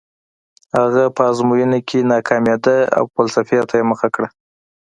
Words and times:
هغه 0.77 1.03
په 1.15 1.21
ازموینو 1.31 1.79
کې 1.87 2.07
ناکامېده 2.11 2.77
او 2.97 3.03
فلسفې 3.13 3.59
ته 3.69 3.75
یې 3.79 3.85
مخه 3.91 4.07
کړه 4.15 4.27